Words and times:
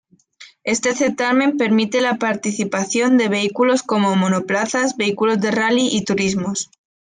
Este 0.63 0.95
certamen 0.95 1.57
permite 1.57 2.01
la 2.01 2.15
participación 2.17 3.19
de 3.19 3.29
vehículos 3.29 3.83
como: 3.83 4.15
Monoplazas, 4.15 4.97
vehículos 4.97 5.39
de 5.41 5.51
rally 5.51 5.89
y 5.91 6.03
turismos. 6.05 6.71